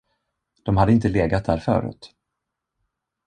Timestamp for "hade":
0.77-0.91